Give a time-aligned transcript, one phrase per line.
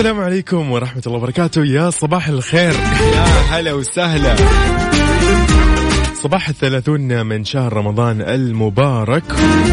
[0.00, 1.64] السلام عليكم ورحمة الله وبركاته.
[1.64, 2.72] يا صباح الخير.
[3.14, 4.36] يا هلا وسهلا.
[6.14, 9.24] صباح الثلاثون من شهر رمضان المبارك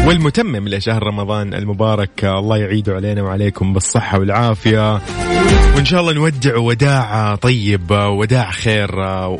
[0.06, 2.24] والمتمم لشهر رمضان المبارك.
[2.24, 5.00] الله يعيده علينا وعليكم بالصحة والعافية.
[5.76, 8.96] وإن شاء الله نودع وداع طيب وداع خير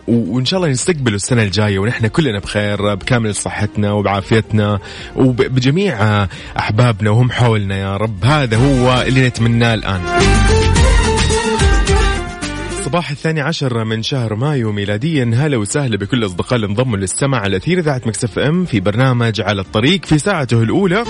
[0.07, 4.79] وإن شاء الله نستقبل السنة الجاية ونحن كلنا بخير بكامل صحتنا وبعافيتنا
[5.17, 6.27] وبجميع
[6.59, 7.77] أحبابنا وهم حولنا.
[7.77, 10.01] يا رب هذا هو اللي نتمناه الآن.
[12.89, 15.31] صباح الثاني عشر من شهر مايو ميلاديا.
[15.35, 19.61] هلا وسهلا بكل الاصدقاء اللي انضموا للسمع على اثير اذاعه مكسف إم في برنامج على
[19.61, 21.05] الطريق في ساعته الأولى.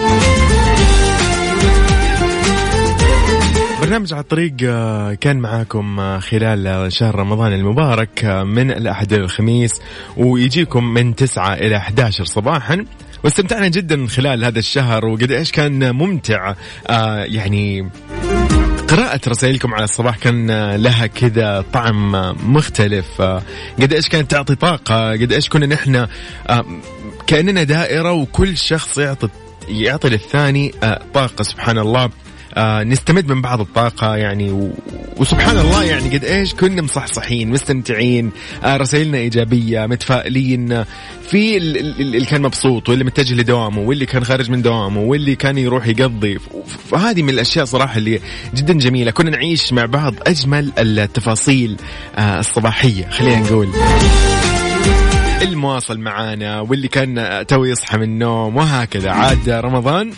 [3.83, 9.81] برنامج على الطريق آه، كان معاكم آه، خلال شهر رمضان المبارك آه، من الأحد الخميس
[10.17, 12.84] ويجيكم من 9 إلى 11 صباحا.
[13.25, 16.55] واستمتعنا جدا خلال هذا الشهر وقد إيش كان ممتع
[17.25, 17.91] يعني
[18.98, 22.12] قراءة رسائلكم على الصباح كان لها كذا طعم
[22.54, 23.22] مختلف.
[23.80, 26.06] قد إيش كانت تعطي طاقة؟ قد إيش كنا نحن
[27.26, 29.28] كأننا دائرة وكل شخص يعطي
[29.69, 30.74] يعطي للثاني
[31.14, 32.10] طاقة سبحان الله.
[32.59, 34.71] آه نستمد من بعض الطاقة يعني و...
[35.16, 38.31] وسبحان الله يعني قد إيش كنا مصحصحين مستمتعين
[38.65, 40.84] آه رسائلنا إيجابية متفائلين
[41.28, 45.87] في اللي كان مبسوط واللي متجه لدوامه واللي كان خارج من دوامه واللي كان يروح
[45.87, 46.38] يقضي
[46.91, 48.21] فهذه من الأشياء صراحة اللي
[48.55, 49.11] جدا جميلة.
[49.11, 51.77] كنا نعيش مع بعض أجمل التفاصيل
[52.16, 53.69] آه الصباحية خلينا نقول.
[55.43, 59.11] المواصل معانا واللي كان تو يصحى من النوم وهكذا.
[59.11, 60.12] عاد رمضان.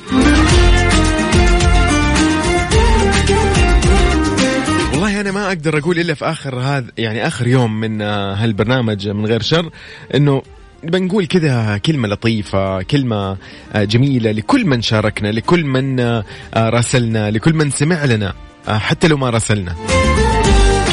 [5.30, 9.26] أنا ما أقدر أقول إلا في آخر هذا يعني آخر يوم من آه، هالبرنامج من
[9.26, 9.70] غير شر
[10.14, 10.42] إنه
[10.82, 13.36] بنقول كذا كلمة لطيفة كلمة
[13.72, 16.24] آه، جميلة لكل من شاركنا لكل من آه،
[16.56, 18.34] راسلنا لكل من سمع لنا
[18.68, 19.74] حتى لو ما راسلنا.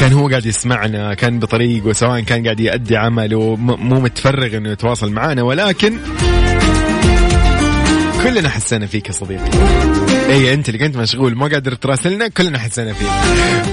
[0.00, 5.12] كان هو قاعد يسمعنا كان بطريقه سواء كان قاعد يؤدي عمله مو متفرغ إنه يتواصل
[5.12, 5.98] معنا ولكن
[8.22, 10.07] كلنا حسينا فيك يا صديقي.
[10.28, 12.94] اي انت اللي كنت مشغول ما قادر تراسلنا كلنا حسينا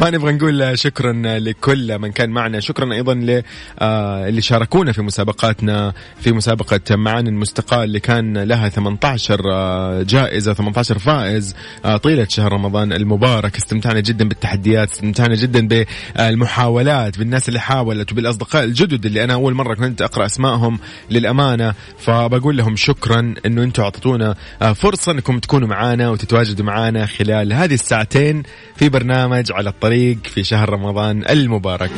[0.02, 2.60] ما نبغى نقول شكرا لكل من كان معنا.
[2.60, 3.44] شكرا أيضا
[3.80, 10.54] آه، اللي شاركونا في مسابقاتنا في مسابقة معان المستقاة اللي كان لها 18 آه، جائزة
[10.54, 11.56] 18 فائز
[11.86, 13.56] آه، طيلة شهر رمضان المبارك.
[13.56, 15.86] استمتعنا جدا بالتحديات استمتعنا جدا
[16.18, 20.80] بالمحاولات بالناس اللي حاولت وبالأصدقاء الجدد اللي أنا أول مرة كنت أقرأ أسمائهم
[21.12, 21.74] للأمانة.
[21.98, 24.36] فبقول لهم شكرا إنه أنتم اعطيتونا
[24.76, 28.44] فرصة إنكم تكونوا معنا وتتواجدوا تتواجدوا معنا خلال هذه الساعتين
[28.76, 31.92] في برنامج على الطريق في شهر رمضان المبارك.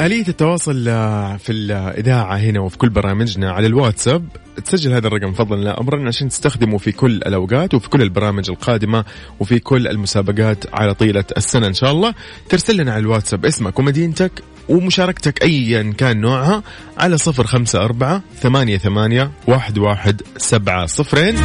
[0.00, 4.28] آلية التواصل آه، في الإذاعة هنا وفي كل برامجنا على الواتساب.
[4.64, 9.04] تسجل هذا الرقم فضلا لا أمرا عشان تستخدمه في كل الأوقات وفي كل البرامج القادمة
[9.40, 12.14] وفي كل المسابقات على طيلة السنة إن شاء الله.
[12.48, 16.62] ترسل لنا على الواتساب اسمك ومدينتك ومشاركتك أيا كان نوعها
[16.98, 21.36] على صفر خمسة أربعة ثمانية ثمانية واحد واحد سبعة صفرين.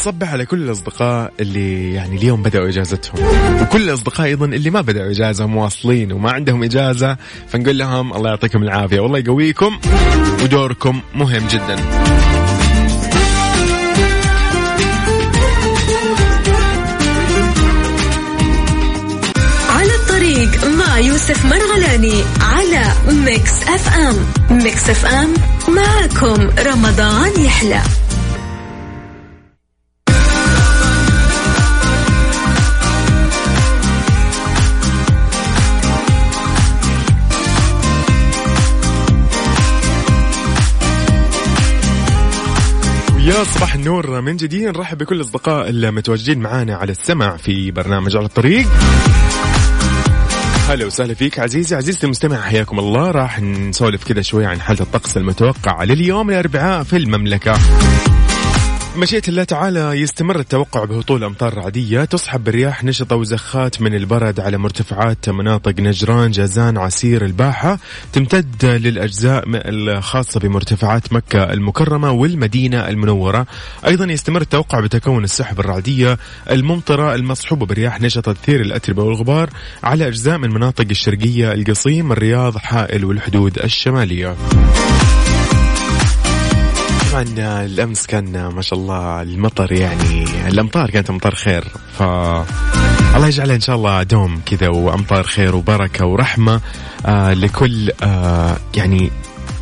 [0.00, 3.24] نصبح على كل الأصدقاء اللي يعني اليوم بدأوا إجازتهم.
[3.62, 7.16] وكل الأصدقاء أيضا اللي ما بدأوا إجازة مواصلين وما عندهم إجازة
[7.48, 9.00] فنقول لهم الله يعطيكم العافية.
[9.00, 9.80] والله يقويكم
[10.42, 11.76] ودوركم مهم جدا.
[19.70, 22.82] على الطريق مع يوسف مرغلاني على
[23.24, 24.16] Mix FM.
[24.50, 25.34] Mix FM
[25.68, 27.82] معكم رمضان يحلى.
[43.30, 48.26] يا صباح النور من جديد نرحب بكل الأصدقاء المتواجدين معانا على السمع في برنامج على
[48.26, 48.66] الطريق.
[50.68, 51.76] هلا وسهلا فيك عزيزي.
[51.76, 53.10] عزيزتي المستمع حياكم الله.
[53.10, 57.58] راح نسولف كذا شوي عن حالة الطقس المتوقعة لليوم الأربعاء في المملكة.
[59.00, 64.58] مشيئة الله تعالى يستمر التوقع بهطول أمطار رعدية تصحب برياح نشطة وزخات من البرد على
[64.58, 67.78] مرتفعات مناطق نجران جازان عسير الباحة.
[68.12, 73.46] تمتد للأجزاء الخاصة بمرتفعات مكة المكرمة والمدينة المنورة.
[73.86, 76.18] أيضا يستمر التوقع بتكون السحب الرعدية
[76.50, 79.50] الممطرة المصحوبة برياح نشطة تثير الأتربة والغبار
[79.82, 84.36] على أجزاء من مناطق الشرقية القصيم الرياض حائل والحدود الشمالية.
[87.10, 91.64] طبعا الأمس كان ما شاء الله المطر يعني الأمطار كانت أمطار خير
[91.98, 92.02] ف
[93.16, 96.60] الله يجعلها إن شاء الله دوم كذا وأمطار خير وبركة ورحمة
[97.06, 99.10] آه لكل آه يعني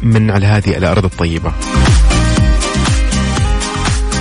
[0.03, 1.53] من على هذه الأرض الطيبة.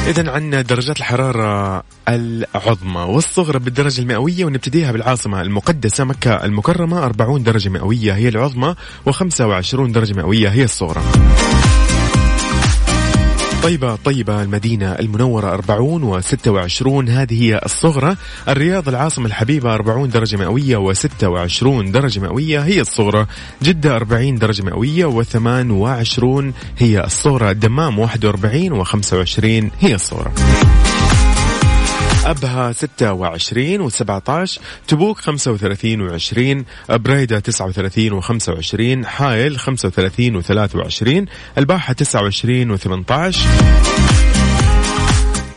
[0.07, 7.69] إذا عن درجات الحرارة العظمى والصغرى بالدرجة المئوية ونبتديها بالعاصمة المقدسة مكة المكرمة 40 درجة
[7.69, 8.75] مئوية هي العظمى
[9.09, 11.01] و25 درجة مئوية هي الصغرى.
[13.63, 18.15] طيبة طيبة المدينة المنورة 40 و26 هذه هي الصغرى.
[18.47, 22.59] الرياض العاصمة الحبيبة 40 درجة مئوية و26 درجة مئوية.
[22.59, 23.25] هي الصغرى.
[23.63, 27.51] جدة 40 درجة مئوية و28 هي الصغرى.
[27.51, 30.31] الدمام 41 و25 هي الصغرى.
[32.27, 41.27] أبها 26 و17 تبوك 35 و20 بريدة 39 و25 حائل 35 و23
[41.57, 43.37] ألباحة 29 و18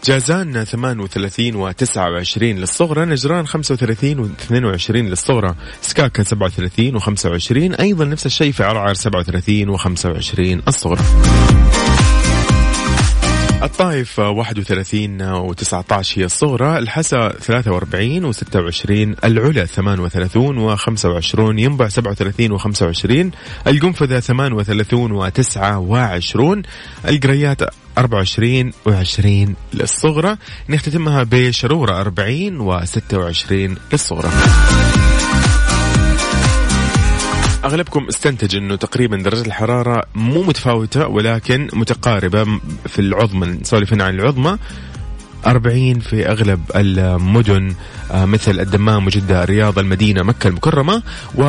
[0.04, 8.04] جازان 38 و 29 للصغرى نجران 35 و 22 للصغرى سكاكا 37 و 25 أيضا
[8.04, 11.02] نفس الشيء في عرعر 37 و 25 الصغرى.
[13.62, 18.90] الطائف 31 و19 هي الصغرى الحسا 43 و26
[19.24, 23.34] العلا 38 و25 ينبع 37 و25
[23.66, 26.62] القنفذة 38 و29
[27.08, 27.62] القريات
[27.98, 30.36] 24 و20 للصغرى
[30.68, 33.52] نختتمها بشرورة 40 و26
[33.92, 34.30] للصغرى.
[37.64, 42.44] أغلبكم استنتج إنه تقريبا درجه الحرارة مو متفاوتة ولكن متقاربة
[42.86, 44.58] في العظمى نسولف عن العظمى.
[45.46, 47.74] 40 في أغلب المدن
[48.10, 51.02] آه، مثل الدمام وجدة الرياض المدينة مكة المكرمة.
[51.34, 51.44] و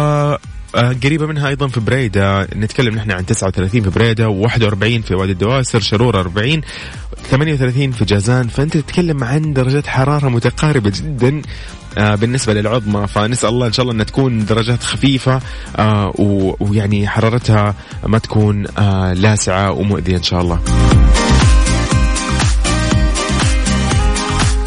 [0.75, 2.44] آه، قريبة منها أيضا في بريدة.
[2.56, 6.62] نتكلم نحن عن 39 في بريدة و41 في وادي الدواسر شرور 40
[7.29, 11.41] 38 في جازان فأنت تتكلم عن درجات حرارة متقاربة جدا
[11.97, 13.07] آه بالنسبة للعظمى.
[13.07, 15.39] فنسأل الله إن شاء الله أنها تكون درجات خفيفة
[15.75, 16.13] آه
[16.59, 17.75] ويعني حرارتها
[18.06, 20.59] ما تكون آه لاسعة ومؤذية إن شاء الله.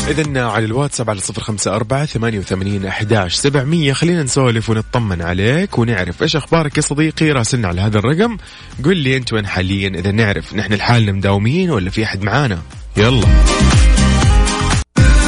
[0.09, 3.93] إذا على الواتساب على صفر خمسة أربعة ثمانية وثمانين أحداش سبعمية.
[3.93, 7.31] خلينا نسولف ونطمن عليك ونعرف إيش أخبارك يا صديقي.
[7.31, 8.37] راسلنا على هذا الرقم.
[8.85, 12.59] قل لي أنت وين حاليا إذا نعرف نحن لحالنا مداومين ولا في أحد معانا.
[12.97, 13.27] يلا.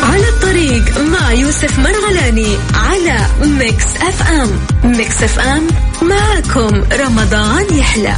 [0.03, 4.51] على الطريق مع يوسف مرغلاني على Mix FM.
[4.85, 5.67] Mix FM
[6.03, 8.15] معكم رمضان يحلى.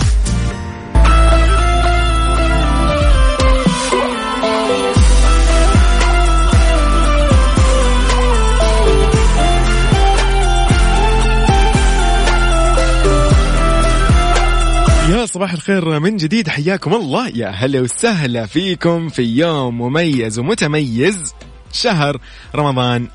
[15.28, 16.48] صباح الخير من جديد.
[16.48, 17.28] حياكم الله.
[17.28, 21.34] يا هلا وسهلا فيكم في يوم مميز ومتميز.
[21.72, 22.20] شهر
[22.54, 23.08] رمضان.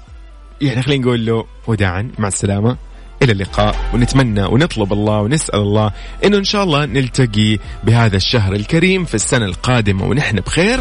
[0.62, 2.12] يعني خلينا نقول له وداعا.
[2.18, 2.78] مع السلامة.
[3.22, 3.76] إلى اللقاء.
[3.94, 5.92] ونتمنى ونطلب الله ونسأل الله
[6.26, 10.06] إنه إن شاء الله نلتقي بهذا الشهر الكريم في السنة القادمة.
[10.06, 10.80] ونحن بخير.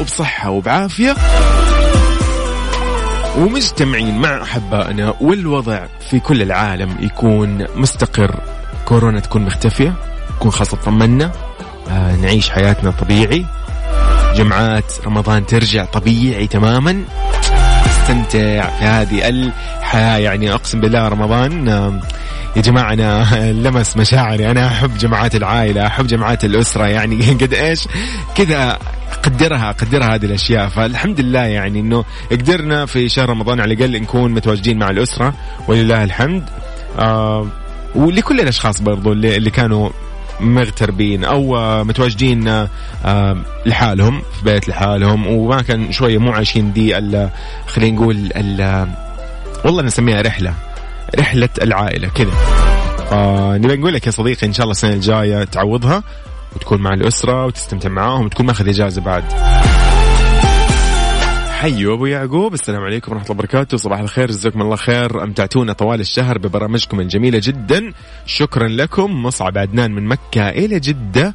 [0.00, 1.16] وبصحة وبعافية.
[3.38, 5.14] ومجتمعين مع أحبائنا.
[5.20, 8.40] والوضع في كل العالم يكون مستقر.
[8.84, 10.15] كورونا تكون مختفية.
[10.36, 11.32] نكون خلاص اطمنا
[11.90, 13.46] آه نعيش حياتنا طبيعي.
[14.34, 17.04] جمعات رمضان ترجع طبيعي تماما.
[17.86, 20.18] استمتع في هذه الحياة.
[20.18, 22.00] يعني أقسم بالله رمضان آه
[22.56, 23.24] يا جماعة أنا
[23.64, 24.50] لمس مشاعري.
[24.50, 26.86] أنا أحب جماعات العائلة أحب جماعات الأسرة.
[26.86, 27.88] يعني قد إيش
[28.34, 28.78] كذا
[29.12, 30.68] أقدرها أقدرها هذه الأشياء.
[30.68, 35.34] فالحمد لله يعني أنه قدرنا في شهر رمضان على الأقل نكون متواجدين مع الأسرة
[35.68, 36.44] ولله الحمد.
[36.98, 37.46] آه
[37.94, 39.90] ولكل الأشخاص برضو اللي, اللي كانوا
[40.40, 42.48] مغتربين أو متواجدين
[43.04, 46.94] آه، لحالهم في بيت لحالهم وما كان شوية مو عايشين دي
[47.66, 48.30] خلينا نقول
[49.64, 50.54] والله نسميها رحلة
[51.18, 52.30] رحلة العائلة كذا.
[53.10, 56.02] فنبي نقول لك يا صديقي إن شاء الله السنة الجاية تعوضها
[56.56, 59.24] وتكون مع الأسرة وتستمتع معاهم وتكون ماخذ إجازة بعد.
[61.66, 62.54] حيو أبو يعقوب.
[62.54, 63.76] السلام عليكم ورحمة الله وبركاته.
[63.76, 65.22] صباح الخير جزاكم الله خير.
[65.22, 67.92] أمتعتونا طوال الشهر ببرامجكم الجميلة جدا.
[68.26, 69.22] شكرا لكم.
[69.22, 71.34] مصعب عدنان من مكة إلى جدة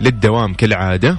[0.00, 1.16] للدوام كالعادة.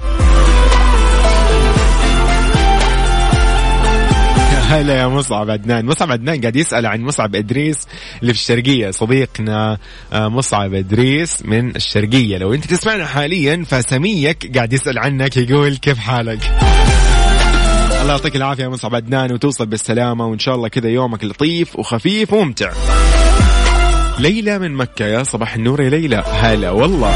[4.70, 5.86] هلا يا مصعب عدنان.
[5.86, 7.88] مصعب عدنان قاعد يسأل عن مصعب إدريس
[8.22, 8.90] اللي في الشرقية.
[8.90, 9.78] صديقنا
[10.12, 12.38] آه، مصعب إدريس من الشرقية.
[12.38, 16.73] لو أنت تسمعنا حاليا فسميك قاعد يسأل عنك يقول كيف حالك؟
[18.04, 22.32] الله يعطيك العافية يا مصعب عدنان وتوصل بالسلامة وإن شاء الله كذا يومك لطيف وخفيف
[22.32, 22.72] وممتع.
[24.18, 26.24] ليلى من مكة يا صباح النور يا ليلى.
[26.40, 27.14] هلا والله.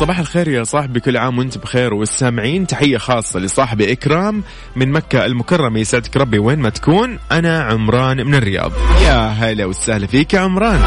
[0.00, 1.94] صباح الخير يا صاحبي كل عام وأنت بخير.
[1.94, 4.42] والسامعين تحية خاصة لصاحبي إكرام
[4.76, 7.18] من مكة المكرمة يسعدك ربي وين ما تكون.
[7.32, 8.72] أنا عمران من الرياض.
[9.02, 10.80] يا هلا وسهلا فيك يا عمران.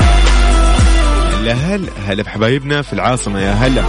[1.34, 3.84] هلا هلا هلا بحبايبنا في العاصمة يا هلا.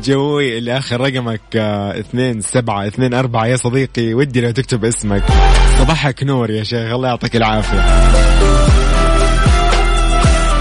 [0.00, 3.46] جوي اللي اخر رقمك آه، اثنين سبعة اثنين أربعة.
[3.46, 5.22] يا صديقي ودي لو تكتب اسمك.
[5.78, 7.84] صباحك نور يا شيخ الله يعطيك العافية.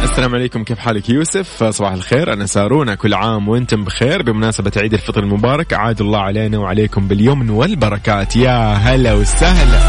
[0.04, 2.34] السلام عليكم كيف حالك؟ يوسف صباح الخير.
[2.34, 4.22] أنا سارونا كل عام وأنتم بخير.
[4.22, 8.36] بمناسبة عيد الفطر المبارك عاد الله علينا وعليكم باليمن والبركات.
[8.36, 9.80] يا هلا وسهلا.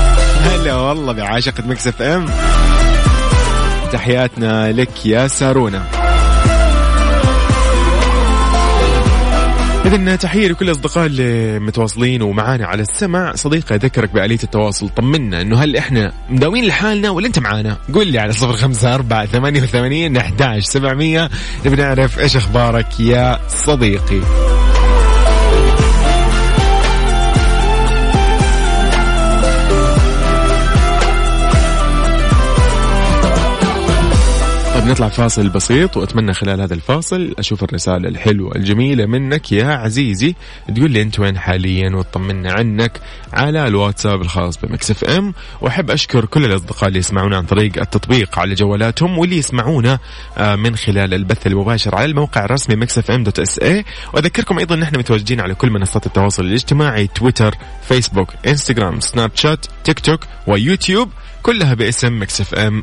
[0.41, 2.27] هلا والله بعاشقة مكسف ام.
[3.93, 6.00] تحياتنا لك يا سارونا.
[9.95, 13.35] إذا تحية لكل الأصدقاء اللي متواصلين ومعانا على السمع.
[13.35, 14.89] صديقي أذكرك بآلية التواصل.
[14.89, 19.27] طمنا إنه هل إحنا مداومين لحالنا ولا أنت معانا؟ قول لي على صفر خمسة أربعة
[19.27, 21.31] ثمانية وثمانين أحداش سبعمية.
[21.67, 24.21] نبي نعرف إيش أخبارك يا صديقي.
[34.91, 40.35] نطلع فاصل بسيط وأتمنى خلال هذا الفاصل أشوف الرسالة الحلوة الجميلة منك يا عزيزي.
[40.77, 43.01] تقول لي أنت وين حاليا؟ وتطمنا عنك
[43.33, 45.35] على الواتساب الخاص ب Mix FM.
[45.61, 49.99] وأحب أشكر كل الأصدقاء اللي يسمعونا عن طريق التطبيق على جوالاتهم واللي يسمعونا
[50.39, 54.83] آه، من خلال البث المباشر على الموقع الرسمي Mix FM dot SA وأذكركم أيضا ان
[54.83, 57.55] إحنا متواجدين على كل منصات التواصل الاجتماعي تويتر
[57.89, 61.11] فيسبوك إنستغرام سناب شات تيك توك ويوتيوب
[61.43, 62.83] كلها باسم Mix FM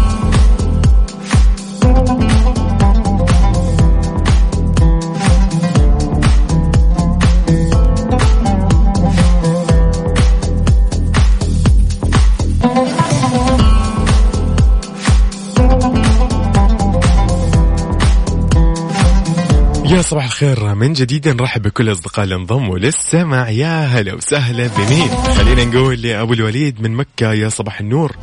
[20.11, 25.65] صباح الخير من جديد نرحب بكل الاصدقاء اللي انضموا للسمع يا هلا وسهلا بمين؟ خلينا
[25.65, 27.33] نقول لأبو الوليد من مكة.
[27.33, 28.15] يا صباح النور.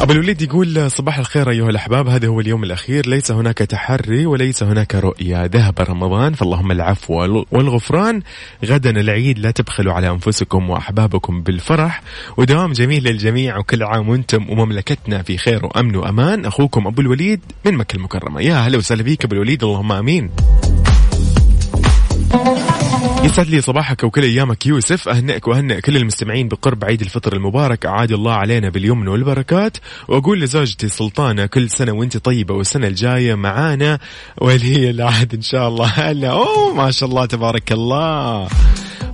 [0.00, 3.08] أبو الوليد يقول صباح الخير أيها الأحباب هذا هو اليوم الأخير.
[3.08, 5.44] ليس هناك تحري وليس هناك رؤية.
[5.44, 8.22] ذهب رمضان فاللهم العفو والغفران
[8.64, 12.02] غدا العيد لا تبخلوا على أنفسكم وأحبابكم بالفرح.
[12.36, 16.44] ودوام جميل للجميع وكل عام وأنتم ومملكتنا في خير وأمن وأمان.
[16.44, 18.40] أخوكم أبو الوليد من مكة المكرمة.
[18.40, 20.30] يا هلا وسهلا بك أبو الوليد اللهم آمين.
[23.26, 25.08] يسعد لي صباحك وكل أيامك يوسف.
[25.08, 27.86] أهنئك وأهنئ كل المستمعين بقرب عيد الفطر المبارك.
[27.86, 29.76] أعاد الله علينا باليمن والبركات.
[30.08, 33.98] وأقول لزوجتي سلطانة كل سنة وأنت طيبة والسنة الجاية معانا.
[34.38, 35.86] ولي العهد إن شاء الله.
[35.86, 36.30] هلا.
[36.30, 38.48] أوه ما شاء الله تبارك الله.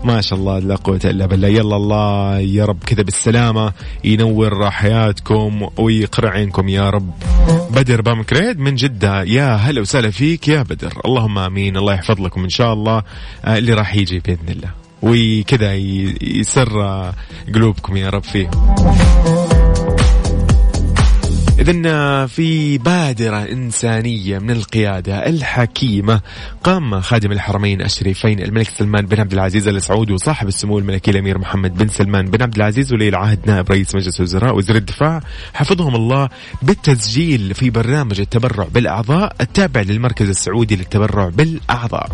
[0.04, 1.48] ما شاء الله لا قوة إلا بالله.
[1.48, 3.72] يلا الله يا رب كذا بالسلامة.
[4.04, 7.10] ينور حياتكم ويقرع عينكم يا رب.
[7.72, 9.22] بدر بامكريد من جدة.
[9.22, 10.92] يا هلا وسهلا فيك يا بدر.
[11.04, 11.76] اللهم آمين.
[11.76, 13.02] الله يحفظ لكم إن شاء الله.
[13.44, 14.70] آه، اللي راح يجي بإذن الله.
[15.02, 15.74] وكذا
[16.22, 17.12] يسر
[17.54, 18.50] قلوبكم يا رب فيه.
[21.62, 26.20] إذن في بادرة إنسانية من القيادة الحكيمة
[26.64, 31.38] قام خادم الحرمين الشريفين الملك سلمان بن عبد العزيز ال سعود وصاحب السمو الملكي الأمير
[31.38, 35.20] محمد بن سلمان بن عبد العزيز ولي العهد نائب رئيس مجلس الوزراء وزير الدفاع.
[35.54, 36.28] حفظهم الله
[36.62, 42.08] بالتسجيل في برنامج التبرع بالأعضاء التابع للمركز السعودي للتبرع بالأعضاء.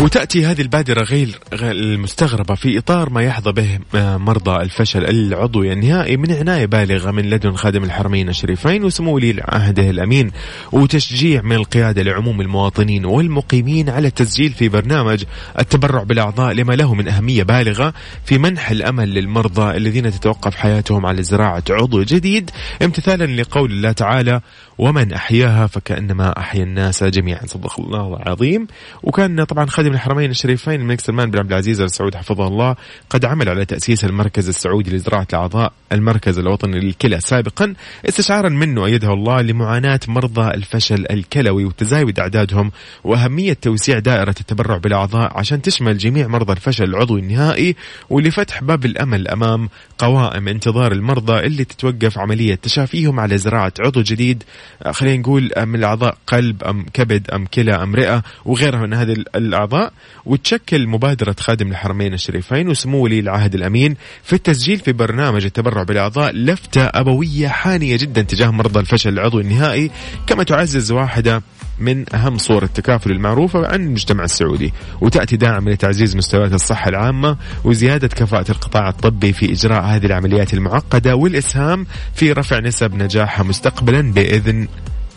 [0.00, 3.78] وتأتي هذه البادرة غير المستغربة في إطار ما يحظى به
[4.16, 9.90] مرضى الفشل العضوي النهائي من عناية بالغة من لدن خادم الحرمين الشريفين وسمو ولي عهده
[9.90, 10.30] الأمين
[10.72, 15.24] وتشجيع من القيادة لعموم المواطنين والمقيمين على التسجيل في برنامج
[15.58, 21.22] التبرع بالأعضاء لما له من أهمية بالغة في منح الأمل للمرضى الذين تتوقف حياتهم على
[21.22, 22.50] زراعة عضو جديد
[22.82, 24.40] امتثالا لقول الله تعالى
[24.78, 28.66] ومن أحياها فكأنما أحيا الناس جميعا صدق الله العظيم.
[29.02, 32.76] وكان طبعا خادم الحرمين الشريفين الملك سلمان بن عبد العزيز ال سعود حفظه الله
[33.10, 35.72] قد عمل على تأسيس المركز السعودي لزراعة الأعضاء.
[35.92, 37.20] المركز الوطني للكلى.
[37.20, 37.74] سابقا
[38.08, 42.72] استشعارا منه أيده الله لمعاناة مرضى الفشل الكلوي وتزايد أعدادهم
[43.04, 47.76] وأهمية توسيع دائرة التبرع بالأعضاء عشان تشمل جميع مرضى الفشل العضوي النهائي
[48.10, 49.68] ولفتح باب الأمل أمام
[49.98, 54.42] قوائم انتظار المرضى اللي تتوقف عملية تشافيهم على زراعة عضو جديد.
[54.90, 59.92] خلينا نقول من الأعضاء قلب أم كبد أم كلى أم رئة وغيرها من هذه الأعضاء.
[60.26, 66.32] وتشكل مبادرة خادم الحرمين الشريفين وسمو ولي العهد الأمين في التسجيل في برنامج التبرع بالأعضاء
[66.32, 69.90] لفتة أبوية حانية جدا تجاه مرضى الفشل العضوي النهائي.
[70.26, 71.42] كما تعزز واحدة
[71.80, 78.08] من أهم صور التكافل المعروفة عن المجتمع السعودي وتأتي داعم لتعزيز مستويات الصحة العامة وزيادة
[78.08, 84.68] كفاءة القطاع الطبي في إجراء هذه العمليات المعقدة والإسهام في رفع نسب نجاحها مستقبلا بإذن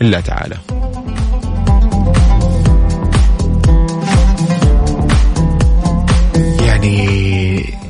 [0.02, 0.56] الله تعالى.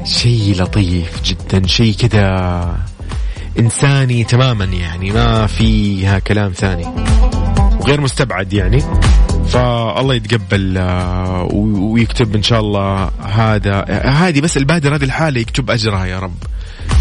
[0.04, 2.78] شيء لطيف جدا شيء كذا
[3.58, 6.86] إنساني تماما يعني ما فيها كلام ثاني.
[7.80, 8.82] وغير مستبعد يعني.
[9.48, 13.84] فالله يتقبل آه، ويكتب إن شاء الله هذا.
[14.04, 16.36] هذه بس البادره هذه الحالة يكتب أجرها يا رب.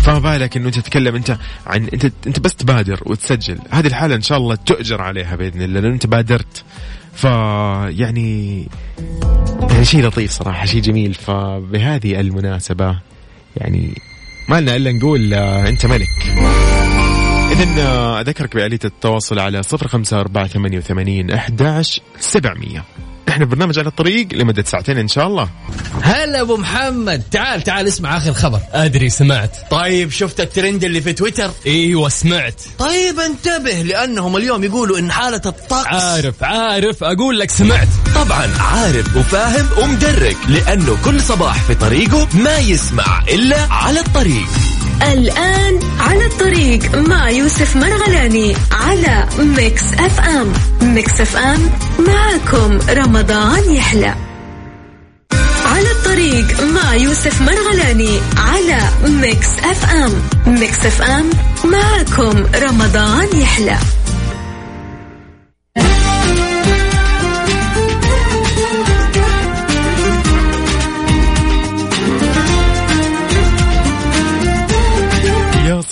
[0.03, 3.59] فما بالك إنه تتكلم أنت عن انت أنت بس تبادر وتسجل.
[3.71, 6.63] هذه الحالة إن شاء الله تؤجر عليها بإذن الله لأن أنت بادرت.
[7.13, 8.67] فيعني
[9.83, 11.13] يعني شيء لطيف صراحة شيء جميل.
[11.13, 12.99] فبهذه المناسبة
[13.57, 13.93] يعني
[14.49, 16.07] ما لنا إلا نقول آه، أنت ملك.
[17.51, 22.83] إذا آه، أذكرك بآلية التواصل على صفر خمسة أربعة ثمانية وثمانين أحداش سبعمية.
[23.33, 25.49] إحنا برنامج على الطريق لمدة ساعتين إن شاء الله.
[26.01, 27.23] هلا أبو محمد.
[27.31, 28.59] تعال تعال اسمع آخر خبر.
[28.71, 29.57] أدري سمعت.
[29.71, 32.61] طيب شفت الترند اللي في تويتر؟ إيوه سمعت.
[32.79, 37.03] طيب انتبه لأنهم اليوم يقولوا إن حالة الطقس عارف عارف.
[37.03, 37.87] أقول لك سمعت.
[38.15, 44.72] طبعا عارف وفاهم ومدرك لأنه كل صباح في طريقه ما يسمع إلا على الطريق.
[45.01, 50.53] الآن على الطريق مع يوسف مرغلاني على Mix FM.
[50.81, 54.15] Mix FM معكم رمضان يحلى.
[55.65, 60.11] على الطريق مع يوسف مرغلاني على Mix FM.
[60.47, 61.29] Mix FM
[61.65, 63.77] معكم رمضان يحلى.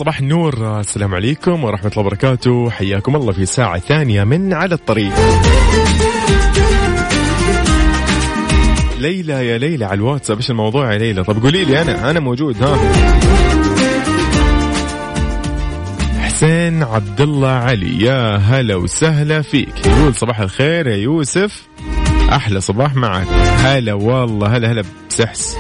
[0.02, 0.80] صباح النور.
[0.80, 2.70] السلام عليكم ورحمة الله وبركاته.
[2.70, 5.14] حياكم الله في ساعة ثانية من على الطريق.
[9.00, 10.38] ليلى يا ليلى على الواتساب.
[10.38, 12.78] إيش الموضوع يا ليلى؟ طب قولي لي أنا أنا موجود ها.
[16.22, 19.86] حسين عبد الله علي يا هلا وسهلا فيك.
[19.86, 21.68] يقول صباح الخير يا يوسف.
[22.32, 23.28] أحلى صباح معك.
[23.58, 25.58] هلا والله هلا هلا بسحس.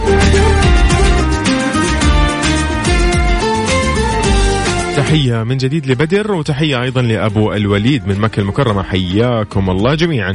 [5.01, 8.83] تحية من جديد لبدر وتحية أيضا لأبو الوليد من مكة المكرمة.
[8.83, 10.33] حياكم الله جميعا.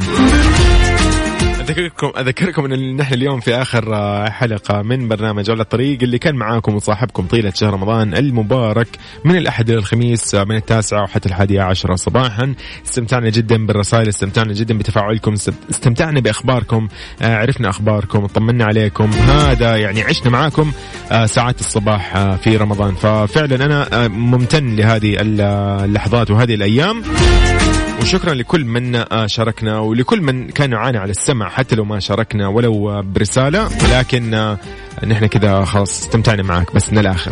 [1.69, 6.35] اذكركم أذكركم إن نحن اليوم في آخر آه، حلقة من برنامج على الطريق اللي كان
[6.35, 8.87] معاكم وصاحبكم طيلة شهر رمضان المبارك
[9.25, 12.53] من الأحد إلى الخميس آه، من التاسعه وحتى الحادية عشرة صباحا.
[12.85, 15.33] استمتعنا جدا بالرسائل استمتعنا جدا بتفاعلكم
[15.69, 16.87] استمتعنا بأخباركم
[17.21, 19.11] آه، عرفنا أخباركم طمنا عليكم.
[19.11, 20.71] هذا يعني عشنا معاكم
[21.25, 22.95] ساعات الصباح في رمضان.
[22.95, 27.03] ففعلا أنا ممتن لهذه اللحظات وهذه الأيام.
[28.07, 32.47] وشكرا لكل من آه، شاركنا ولكل من كان يعاني على السمع حتى لو ما شاركنا
[32.47, 34.57] ولو برسالة ولكن آه،
[35.07, 37.31] نحن كذا خلاص استمتعنا معك بس من الآخر.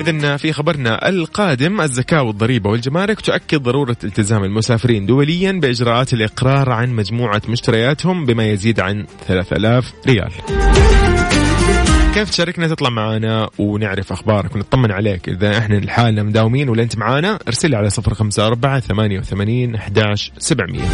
[0.00, 3.20] إذا في خبرنا القادم الزكاة والضريبة والجمارك.
[3.20, 10.32] تؤكد ضرورة التزام المسافرين دوليا بإجراءات الإقرار عن مجموعة مشترياتهم بما يزيد عن 3000 ريال.
[12.16, 17.38] كيف تشاركنا تطلع معنا ونعرف أخبارك ونطمن عليك إذا إحنا لحالنا مداومين ولا أنت معانا؟
[17.48, 20.88] أرسل على صفر خمسة أربعة ثمانية وثمانين أحداش سبعمية.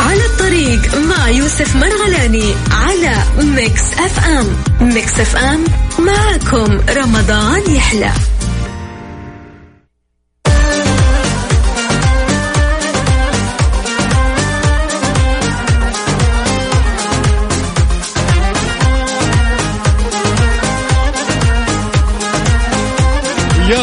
[0.00, 3.16] على الطريق مع يوسف مرغلاني على
[3.56, 4.46] Mix FM.
[4.88, 5.64] Mix FM
[5.98, 8.33] معكم رمضان يحلى.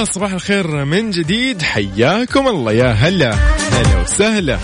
[0.02, 1.62] يا صباح الخير من جديد.
[1.62, 2.72] حياكم الله.
[2.72, 3.34] يا هلا
[3.72, 4.58] هلا وسهلا.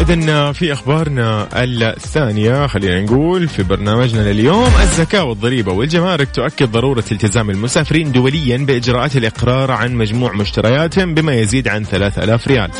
[0.00, 2.66] إذا في أخبارنا الثانية.
[2.66, 9.72] خلينا نقول في برنامجنا لليوم الزكاة والضريبة والجمارك تؤكد ضرورة التزام المسافرين دوليا بإجراءات الإقرار
[9.72, 12.70] عن مجموع مشترياتهم بما يزيد عن 3000 ريال.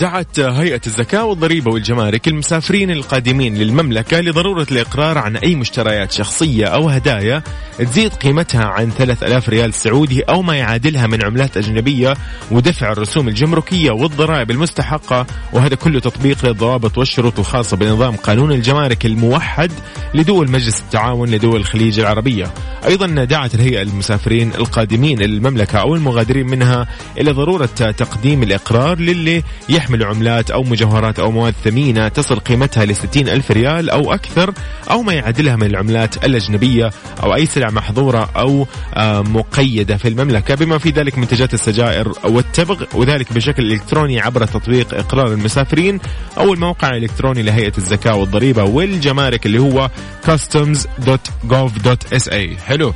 [0.00, 6.88] دعت هيئة الزكاة والضريبة والجمارك المسافرين القادمين للمملكة لضرورة الإقرار عن أي مشتريات شخصية أو
[6.88, 7.42] هدايا
[7.78, 12.14] تزيد قيمتها عن 3000 ريال سعودي أو ما يعادلها من عملات أجنبية
[12.50, 15.26] ودفع الرسوم الجمركية والضرائب المستحقة.
[15.52, 19.72] وهذا كله تطبيق للضوابط والشروط الخاصة بنظام قانون الجمارك الموحد
[20.14, 22.50] لدول مجلس التعاون لدول الخليج العربية.
[22.86, 26.86] أيضا دعت الهيئة المسافرين القادمين للمملكة أو المغادرين منها
[27.18, 29.42] إلى ضرورة تقديم الإقرار للي
[29.88, 34.52] يحملوا عملات أو مجوهرات أو مواد ثمينة تصل قيمتها ل ألف ريال أو أكثر
[34.90, 36.90] أو ما يعادلها من العملات الأجنبية
[37.22, 40.54] أو أي سلع محظورة أو آه، مقيدة في المملكة.
[40.54, 46.00] بما في ذلك منتجات السجائر والتبغ وذلك بشكل إلكتروني عبر تطبيق إقرار المسافرين
[46.38, 49.90] أو الموقع الإلكتروني لهيئة الزكاة والضريبة والجمارك اللي هو
[50.26, 52.34] customs.gov.sa
[52.66, 52.94] حلو.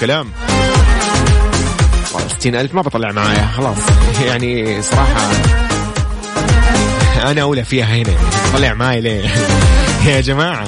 [0.00, 0.28] كلام.
[2.28, 3.78] ستين ألف ما بطلع معايا خلاص.
[4.26, 5.61] يعني صراحة
[7.22, 8.12] أنا أولى فيها هنا.
[8.52, 9.22] طلع معي ليه؟
[10.08, 10.66] يا جماعة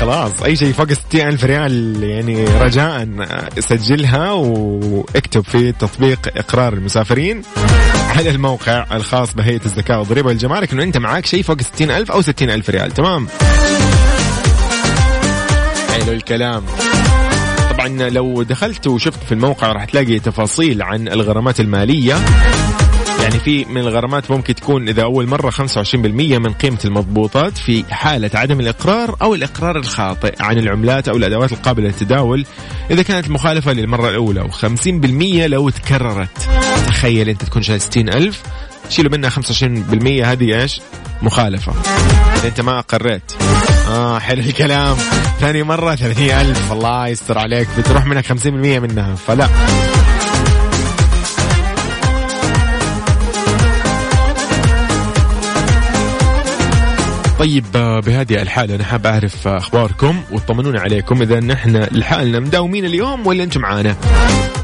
[0.00, 0.42] خلاص.
[0.42, 3.08] أي شيء فوق 60 ألف ريال يعني رجاء.
[3.58, 7.42] سجلها واكتب في تطبيق إقرار المسافرين
[8.16, 12.22] على الموقع الخاص بهيئة الزكاة والضريبة والجمارك إنه أنت معاك شيء فوق 60 ألف أو
[12.22, 12.90] 60 ألف ريال.
[12.90, 13.28] تمام؟
[15.90, 16.62] حلو الكلام.
[17.70, 22.16] طبعا لو دخلت وشفت في الموقع راح تلاقي تفاصيل عن الغرامات المالية.
[23.30, 25.56] يعني في من الغرامات ممكن تكون إذا أول مرة 25%
[26.38, 31.86] من قيمة المضبوطات في حالة عدم الإقرار أو الإقرار الخاطئ عن العملات أو الأدوات القابلة
[31.86, 32.46] للتداول.
[32.90, 36.48] إذا كانت المخالفة للمرة الأولى و50% لو تكررت.
[36.86, 38.42] تخيل أنت تكون شايل 60 ألف
[38.88, 40.80] شيلوا منها 25% هذه إيش؟
[41.22, 41.72] مخالفة.
[42.36, 43.32] إذا أنت ما أقريت
[43.88, 44.96] آه حلو الكلام.
[45.40, 47.68] ثاني مرة 30 ألف الله يستر عليك.
[47.78, 48.46] بتروح منك 50%
[48.80, 49.48] منها فلا.
[57.40, 61.22] طيب آه، بهذه الحالة أنا حاب أعرف آه، أخباركم وتطمنون عليكم.
[61.22, 63.96] إذا نحن لحالنا مداومين اليوم ولا أنتم معانا؟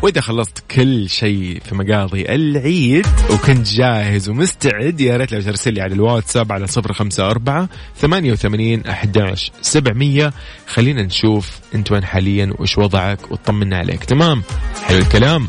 [0.02, 5.80] وإذا خلصت كل شيء في مقاضي العيد وكنت جاهز ومستعد يا ريت لو ترسل لي
[5.80, 10.32] على الواتساب على صفر خمسة أربعة ثمانية وثمانين أحداش سبعمية.
[10.66, 14.04] خلينا نشوف أنت وين حاليا وإيش وضعك وطمنا عليك.
[14.04, 14.42] تمام؟
[14.82, 15.48] حلو الكلام.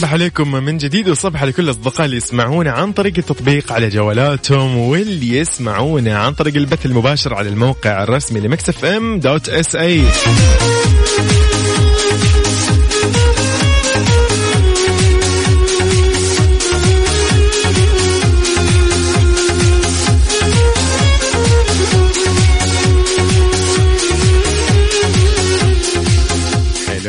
[0.00, 4.76] صبح عليكم من جديد وصبح على كل الاصدقاء اللي يسمعونا عن طريق التطبيق على جوالاتهم
[4.76, 10.02] واللي يسمعونا عن طريق البث المباشر على الموقع الرسمي ل Mix FM dot SA.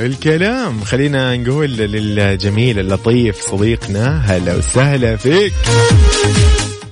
[0.06, 5.54] الكلام خلينا نقول للجميل اللطيف صديقنا هلا وسهلا فيك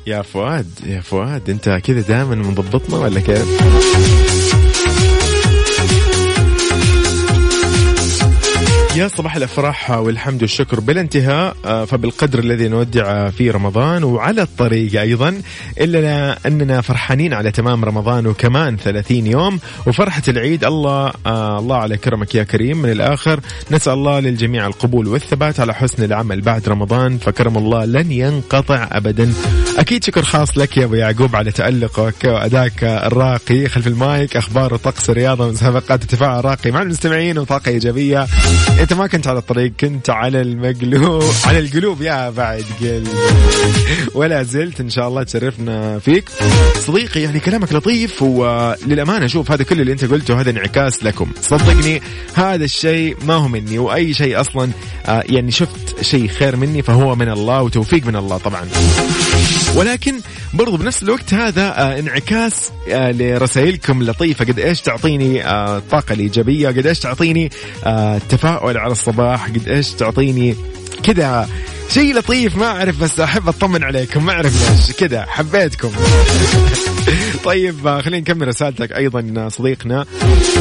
[0.08, 3.46] يا فؤاد يا فؤاد انت كذا دائما مضبطنا ولا كيف؟
[9.00, 15.02] يا صباح الأفراح والحمد والشكر بلا انتهاء آه، فبالقدر الذي نودع في رمضان وعلى الطريق
[15.02, 15.42] أيضا
[15.80, 21.98] إلا أننا فرحانين على تمام رمضان وكمان 30 يوم وفرحة العيد الله آه الله على
[21.98, 22.78] كرمك يا كريم.
[22.82, 23.40] من الآخر
[23.72, 29.34] نسأل الله للجميع القبول والثبات على حسن العمل بعد رمضان فكرم الله لن ينقطع ابدا.
[29.80, 33.70] أكيد شكر خاص لك يا أبو يعقوب على تألقك وادائك الراقي.
[33.70, 38.28] خلف المايك أخبار وطقس الرياضة مسابقات وتفاعل راقي مع المستمعين وطاقة إيجابية.
[38.80, 43.08] أنت ما كنت على الطريق كنت على المقلوب على القلوب يا بعد قلب
[44.16, 46.30] ولا زلت إن شاء الله تشرفنا فيك.
[46.80, 51.32] صديقي يعني كلامك لطيف وللأمانة شوف هذا كل اللي أنت قلته هذا انعكاس لكم.
[51.42, 52.02] صدقني
[52.34, 54.70] هذا الشيء ما هو مني وأي شيء أصلا
[55.06, 58.62] آه، يعني شفت شيء خير مني فهو من الله وتوفيق من الله طبعا.
[59.76, 60.20] ولكن
[60.54, 66.68] برضو بنفس الوقت هذا آه، انعكاس آه، لرسائلكم لطيفة قد إيش تعطيني آه، الطاقة الإيجابية؟
[66.68, 67.50] قد إيش تعطيني
[67.86, 70.56] آه، تفاؤل على الصباح؟ قد إيش تعطيني
[71.04, 71.50] كذا.
[71.90, 74.92] شيء لطيف ما أعرف بس أحب أطمن عليكم ما أعرف ليش.
[74.98, 75.92] كذا حبيتكم.
[77.46, 78.92] طيب خلينا نكمل رسالتك.
[78.92, 80.06] أيضا صديقنا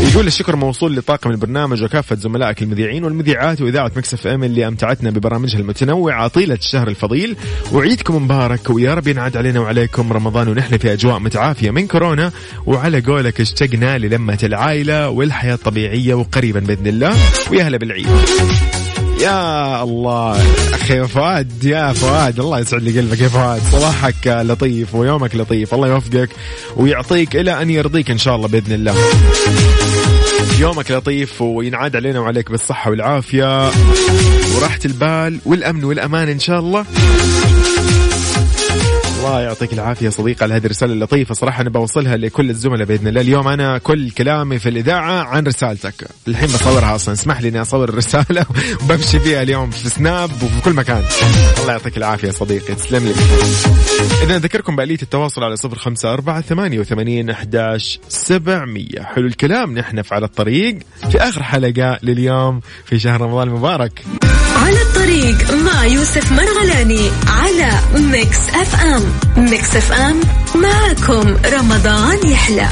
[0.00, 5.58] يقول الشكر موصول لطاقم البرنامج وكافة زملائك المذيعين والمذيعات وإذاعة مكسف إم اللي أمتعتنا ببرامجها
[5.58, 7.36] المتنوعة طيلة الشهر الفضيل.
[7.72, 12.32] وعيدكم مبارك ويا رب ينعاد علينا وعليكم رمضان ونحن في أجواء متعافية من كورونا.
[12.66, 17.16] وعلى قولك اشتقنا للمة العائلة والحياة الطبيعية وقريبا بإذن الله.
[17.50, 18.06] ويا هلا بالعيد.
[19.20, 20.42] يا الله.
[20.74, 23.62] أخي فؤاد يا فؤاد الله يسعد لي قلبك يا فؤاد.
[23.72, 25.74] صباحك لطيف ويومك لطيف.
[25.74, 26.30] الله يوفقك
[26.76, 28.94] ويعطيك إلى أن يرضيك إن شاء الله بإذن الله.
[30.58, 33.70] يومك لطيف وينعاد علينا وعليك بالصحة والعافية.
[34.56, 36.84] وراحة البال والأمن والأمان إن شاء الله.
[39.28, 43.08] الله يعطيك العافية يا صديقي على هذه الرسالة اللطيفة صراحة أنا بوصلها لكل الزملاء بإذن
[43.08, 43.20] الله.
[43.20, 46.08] اليوم أنا كل كلامي في الإذاعة عن رسالتك.
[46.28, 47.14] الحين بصورها أصلا.
[47.14, 48.46] اسمح لي أني أصور الرسالة
[48.82, 51.02] وبمشي فيها اليوم في سناب وفي كل مكان.
[51.60, 52.74] الله يعطيك العافية يا صديقي.
[52.74, 53.14] تسلم لي.
[54.22, 59.02] إذا أذكركم بآلية التواصل على صفر خمسة أربعة ثمانية وثمانين أحداش سبعمية.
[59.02, 59.78] حلو الكلام.
[59.78, 60.78] نحن في على الطريق
[61.10, 64.04] في آخر حلقة لليوم في شهر رمضان المبارك.
[65.28, 69.02] الطريق مع يوسف مرغلاني على Mix FM.
[69.36, 70.20] Mix FM
[70.54, 72.68] معكم رمضان يحلى.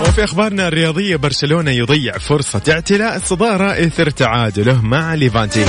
[0.00, 5.64] وفي أخبارنا الرياضية برشلونة يضيع فرصة اعتلاء الصدارة إثر تعادله مع ليفانتي.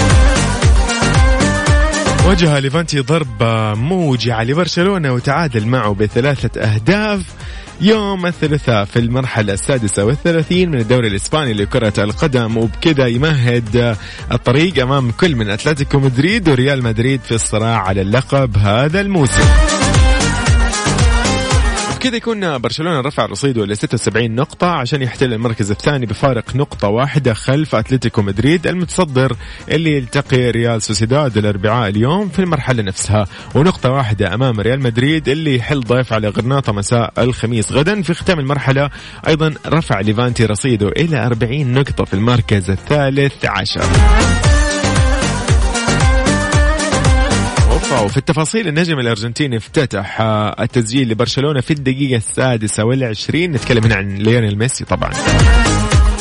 [2.30, 7.22] واجه ليفانتي ضربة موجعة لبرشلونة وتعادل معه بثلاثة أهداف
[7.82, 12.58] يوم الثلاثاء في المرحلة السادسة والثلاثين من الدوري الإسباني لكرة القدم.
[12.58, 13.98] وبكذا يمهد
[14.32, 19.79] الطريق أمام كل من أتلتيكو مدريد وريال مدريد في الصراع على اللقب هذا الموسم.
[22.00, 27.34] بكذا يكون برشلونة رفع رصيده ل 76 نقطة عشان يحتل المركز الثاني بفارق نقطة واحدة
[27.34, 29.36] خلف أتلتيكو مدريد المتصدر
[29.72, 33.28] اللي يلتقي ريال سوسيداد الأربعاء اليوم في المرحلة نفسها.
[33.56, 37.72] ونقطة واحدة أمام ريال مدريد اللي يحل ضيف على غرناطة مساء الخميس.
[37.72, 38.90] غدا في ختام المرحلة
[39.28, 43.86] أيضا رفع ليفانتي رصيده إلى 40 نقطة في المركز الثالث عشر.
[48.00, 53.52] اوبا وفي التفاصيل النجم الأرجنتيني افتتح آه، التسجيل لبرشلونة في الدقيقة السادسة والعشرين.
[53.52, 55.12] نتكلم هنا عن ليونيل ميسي طبعا.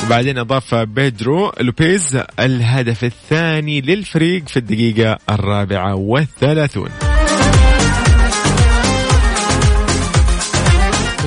[0.06, 7.07] وبعدين أضاف بيدرو لوبيز الهدف الثاني للفريق في الدقيقة الرابعة والثلاثون.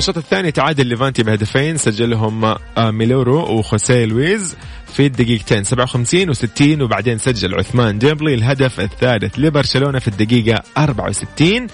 [0.02, 2.58] الشوط الثاني تعادل ليفانتي بهدفين سجلهم آه،
[2.90, 4.56] ميليرو وخوسيه لويز
[4.92, 11.66] في الدقيقتين 57 و60 وبعدين سجل عثمان ديمبلي الهدف الثالث لبرشلونة في الدقيقة 64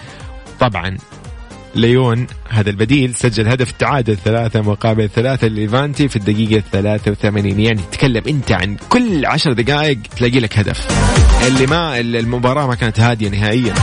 [0.60, 0.96] طبعا
[1.74, 8.22] ليون هذا البديل سجل هدف التعادل ثلاثة مقابل ثلاثة ليفانتي في الدقيقة 83 يعني تتكلم
[8.28, 10.88] أنت عن كل عشر دقائق تلاقي لك هدف.
[11.46, 13.74] اللي ما المباراة ما كانت هادية نهائيا.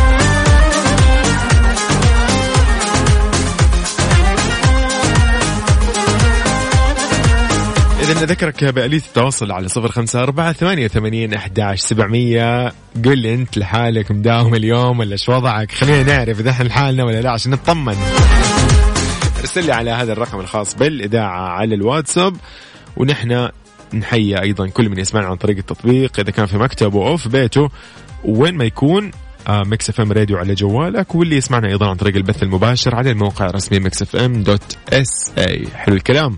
[8.06, 12.68] إذا نذكرك بآلية التواصل على صفر خمسة أربعة ثمانية وثمانين أحداش سبعمية.
[13.06, 17.22] قل لي أنت لحالك مداوم اليوم ولا شو وضعك؟ خلينا نعرف إذا إحنا لحالنا ولا
[17.22, 17.96] لا عشان نطمن.
[19.40, 22.36] ارسل لي على هذا الرقم الخاص بالإذاعة على الواتساب
[22.98, 23.50] ونحن
[23.94, 26.20] نحيي أيضا كل من يسمعنا عن طريق التطبيق.
[26.20, 27.70] إذا كان في مكتبه أو في بيته
[28.24, 29.12] وين ما يكون
[29.50, 31.16] Mix FM Radio على جوالك.
[31.16, 35.96] واللي يسمعنا أيضا عن طريق البث المباشر على الموقع الرسمي Mix FM dot SA حلو
[35.96, 36.38] الكلام.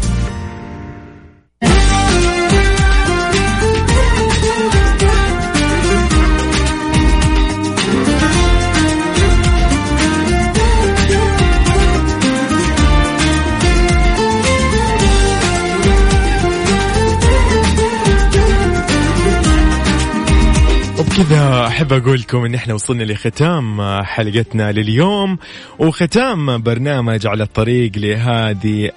[21.11, 25.37] وبكذا أحب أقول لكم إن إحنا وصلنا لختام حلقتنا لليوم
[25.79, 28.91] وختام برنامج على الطريق لهذه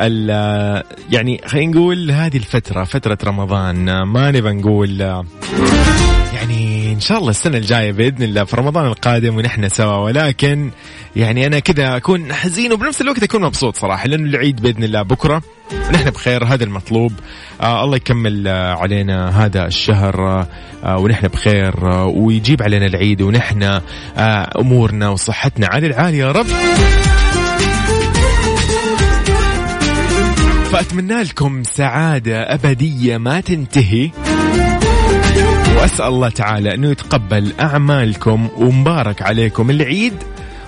[1.11, 4.03] يعني خلينا نقول هذه الفترة فترة رمضان.
[4.03, 5.23] ما نبغى نقول
[6.45, 9.97] يعني إن شاء الله السنة الجاية بإذن الله في رمضان القادم ونحن سوا.
[9.97, 10.71] ولكن
[11.17, 15.03] يعني أنا كذا أكون حزين وبنفس الوقت أكون مبسوط صراحة لأنه العيد بإذن الله.
[15.03, 15.43] بكرة
[15.89, 17.13] ونحن بخير هذا المطلوب.
[17.61, 20.47] آه الله يكمل آه علينا هذا الشهر
[20.85, 23.81] آه ونحن بخير آه ويجيب علينا العيد ونحن آه
[24.59, 25.67] أمورنا وصحتنا.
[25.67, 26.47] على العالي يا رب.
[30.73, 34.11] فأتمنى لكم سعادة أبدية ما تنتهي.
[35.77, 39.71] وأسأل الله تعالى أنه يتقبل أعمالكم ومبارك عليكم.
[39.71, 40.15] العيد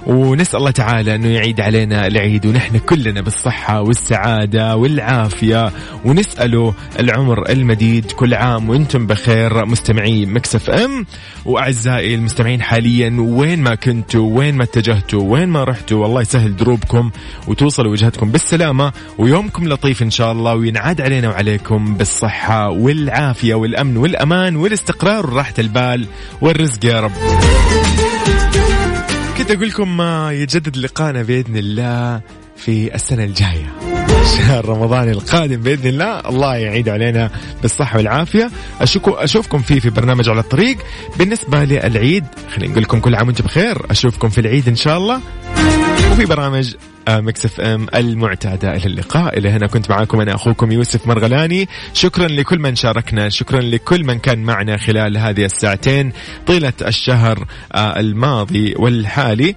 [0.06, 5.72] ونسأل الله تعالى أنه يعيد علينا العيد ونحن كلنا بالصحة والسعادة والعافية
[6.04, 9.66] ونسأله العمر المديد كل عام وأنتم بخير.
[9.66, 11.06] مستمعي مكسف ام
[11.44, 17.10] وأعزائي المستمعين حاليا وين ما كنتوا وين ما اتجهتوا وين ما رحتوا والله يسهل دروبكم
[17.46, 24.56] وتوصلوا وجهتكم بالسلامة ويومكم لطيف إن شاء الله وينعاد علينا وعليكم بالصحة والعافية والأمن والأمان
[24.56, 26.06] والاستقرار وراحة البال
[26.40, 27.12] والرزق يا رب.
[29.38, 32.20] كنت أقول لكم يتجدد لقانا بإذن الله
[32.56, 33.72] في السنة الجاية.
[34.36, 36.20] شهر رمضان القادم بإذن الله.
[36.28, 37.30] الله يعيد علينا
[37.62, 38.50] بالصحة والعافية.
[38.80, 40.78] أشوفكم أشوفكم فيه في برنامج على الطريق.
[41.18, 43.90] بالنسبة للعيد خلينا نقول لكم كل عام وأنتم بخير.
[43.90, 45.20] أشوفكم في العيد إن شاء الله.
[46.12, 46.74] وفي برامج
[47.08, 48.74] Mix FM المعتادة.
[48.76, 49.38] إلى اللقاء.
[49.38, 51.68] إلى هنا كنت معاكم أنا أخوكم يوسف مرغلاني.
[51.92, 53.28] شكرا لكل من شاركنا.
[53.28, 56.12] شكرا لكل من كان معنا خلال هذه الساعتين
[56.46, 59.54] طيلة الشهر آه، الماضي والحالي.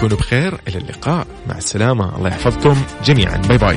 [0.00, 0.54] كونوا بخير.
[0.68, 1.26] إلى اللقاء.
[1.48, 2.16] مع السلامة.
[2.16, 3.36] الله يحفظكم جميعا.
[3.36, 3.76] bye bye.